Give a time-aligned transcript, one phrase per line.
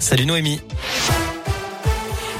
[0.00, 0.60] Salut Noémie.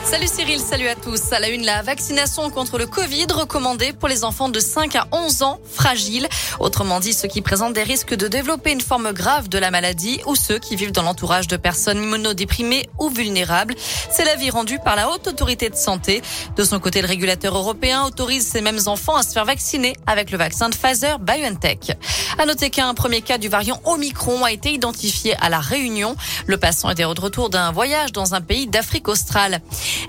[0.04, 1.32] Salut Cyril, salut à tous.
[1.32, 5.06] À la une, la vaccination contre le Covid recommandée pour les enfants de 5 à
[5.12, 6.28] 11 ans fragiles.
[6.60, 10.20] Autrement dit, ceux qui présentent des risques de développer une forme grave de la maladie
[10.26, 13.74] ou ceux qui vivent dans l'entourage de personnes immunodéprimées ou vulnérables.
[14.10, 16.20] C'est l'avis rendu par la Haute Autorité de Santé.
[16.56, 20.30] De son côté, le régulateur européen autorise ces mêmes enfants à se faire vacciner avec
[20.30, 21.96] le vaccin de Pfizer BioNTech.
[22.38, 26.16] À noter qu'un premier cas du variant Omicron a été identifié à la Réunion.
[26.46, 29.60] Le patient était de retour d'un voyage dans un pays d'Afrique australe.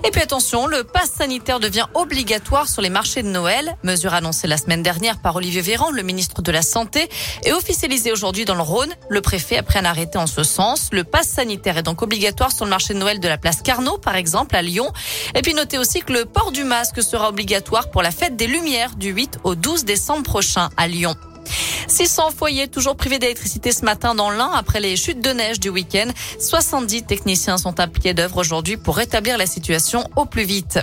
[0.04, 3.76] Et puis attention, le pass sanitaire devient obligatoire sur les marchés de Noël.
[3.82, 7.08] Mesure annoncée la semaine dernière par Olivier Véran, le ministre de la Santé,
[7.44, 8.92] et officialisée aujourd'hui dans le Rhône.
[9.08, 10.88] Le préfet a pris un arrêté en ce sens.
[10.92, 13.98] Le pass sanitaire est donc obligatoire sur le marché de Noël de la place Carnot,
[13.98, 14.92] par exemple, à Lyon.
[15.34, 18.46] Et puis notez aussi que le port du masque sera obligatoire pour la fête des
[18.46, 21.14] Lumières du 8 au 12 décembre prochain à Lyon.
[21.94, 25.68] 600 foyers toujours privés d'électricité ce matin dans l'Ain après les chutes de neige du
[25.68, 26.08] week-end.
[26.40, 30.80] 70 techniciens sont à pied d'œuvre aujourd'hui pour rétablir la situation au plus vite.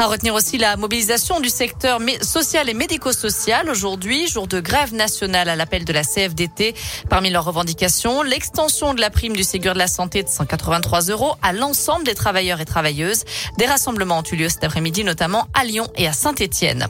[0.00, 5.50] À retenir aussi la mobilisation du secteur social et médico-social aujourd'hui, jour de grève nationale
[5.50, 6.74] à l'appel de la CFDT.
[7.10, 11.34] Parmi leurs revendications, l'extension de la prime du Ségur de la Santé de 183 euros
[11.42, 13.24] à l'ensemble des travailleurs et travailleuses.
[13.58, 16.86] Des rassemblements ont eu lieu cet après-midi, notamment à Lyon et à Saint-Etienne.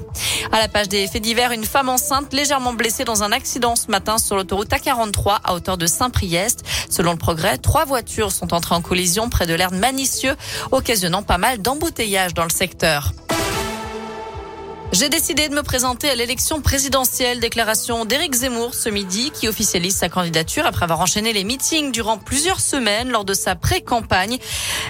[0.52, 3.90] À la page des faits divers, une femme enceinte légèrement blessée dans un accident ce
[3.90, 6.62] matin sur l'autoroute A43 à hauteur de Saint-Priest.
[6.90, 10.36] Selon le progrès, trois voitures sont entrées en collision près de l'air Manicieux,
[10.72, 13.12] occasionnant pas mal d'embouteillages dans le secteur.
[15.00, 17.40] J'ai décidé de me présenter à l'élection présidentielle.
[17.40, 22.18] Déclaration d'Éric Zemmour ce midi qui officialise sa candidature après avoir enchaîné les meetings durant
[22.18, 24.36] plusieurs semaines lors de sa pré-campagne.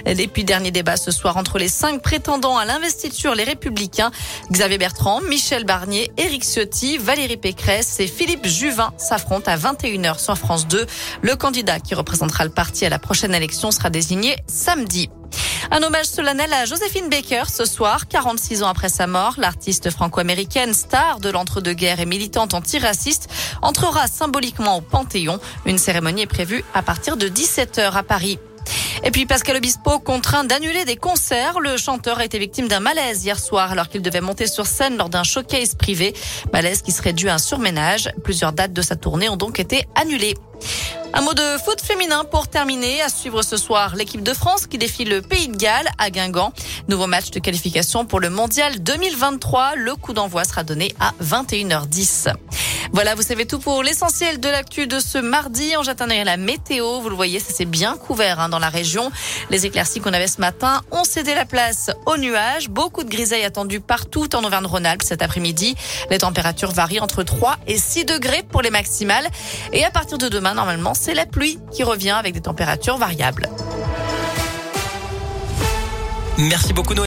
[0.05, 4.11] Et puis dernier débat ce soir entre les cinq prétendants à l'investiture, les Républicains,
[4.51, 10.37] Xavier Bertrand, Michel Barnier, Éric Ciotti, Valérie Pécresse et Philippe Juvin s'affrontent à 21h sur
[10.37, 10.87] France 2.
[11.21, 15.09] Le candidat qui représentera le parti à la prochaine élection sera désigné samedi.
[15.73, 19.35] Un hommage solennel à Joséphine Baker ce soir, 46 ans après sa mort.
[19.37, 23.29] L'artiste franco-américaine, star de l'entre-deux-guerres et militante antiraciste,
[23.61, 25.39] entrera symboliquement au Panthéon.
[25.65, 28.37] Une cérémonie est prévue à partir de 17h à Paris.
[29.05, 31.61] Et puis Pascal Obispo contraint d'annuler des concerts.
[31.61, 34.97] Le chanteur a été victime d'un malaise hier soir alors qu'il devait monter sur scène
[34.97, 36.13] lors d'un showcase privé.
[36.51, 38.11] Malaise qui serait dû à un surménage.
[38.25, 40.35] Plusieurs dates de sa tournée ont donc été annulées.
[41.13, 43.01] Un mot de foot féminin pour terminer.
[43.01, 46.53] À suivre ce soir, l'équipe de France qui défie le Pays de Galles à Guingamp.
[46.87, 49.75] Nouveau match de qualification pour le Mondial 2023.
[49.75, 52.33] Le coup d'envoi sera donné à 21h10.
[52.93, 55.77] Voilà, vous savez tout pour l'essentiel de l'actu de ce mardi.
[55.77, 59.11] En jetant la météo, vous le voyez, ça s'est bien couvert hein, dans la région.
[59.49, 62.69] Les éclaircies qu'on avait ce matin ont cédé la place aux nuages.
[62.69, 65.75] Beaucoup de grisailles attendues partout en Auvergne-Rhône-Alpes cet après-midi.
[66.09, 69.27] Les températures varient entre 3 et 6 degrés pour les maximales.
[69.71, 73.47] Et à partir de demain, normalement, c'est la pluie qui revient avec des températures variables.
[76.41, 76.99] Merci beaucoup Noé.